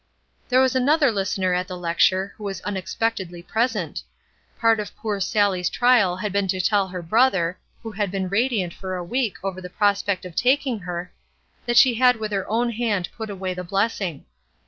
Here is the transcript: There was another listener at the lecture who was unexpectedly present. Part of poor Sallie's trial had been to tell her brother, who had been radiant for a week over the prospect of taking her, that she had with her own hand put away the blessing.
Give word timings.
There 0.49 0.61
was 0.61 0.75
another 0.75 1.11
listener 1.11 1.53
at 1.53 1.67
the 1.67 1.77
lecture 1.77 2.33
who 2.35 2.43
was 2.43 2.59
unexpectedly 2.61 3.43
present. 3.43 4.01
Part 4.57 4.79
of 4.79 4.95
poor 4.95 5.19
Sallie's 5.19 5.69
trial 5.69 6.17
had 6.17 6.33
been 6.33 6.47
to 6.47 6.59
tell 6.59 6.87
her 6.87 7.03
brother, 7.03 7.59
who 7.83 7.91
had 7.91 8.09
been 8.09 8.27
radiant 8.27 8.73
for 8.73 8.95
a 8.95 9.03
week 9.03 9.37
over 9.43 9.61
the 9.61 9.69
prospect 9.69 10.25
of 10.25 10.35
taking 10.35 10.79
her, 10.79 11.11
that 11.67 11.77
she 11.77 11.93
had 11.93 12.15
with 12.15 12.31
her 12.31 12.49
own 12.49 12.71
hand 12.71 13.09
put 13.15 13.29
away 13.29 13.53
the 13.53 13.63
blessing. 13.63 14.25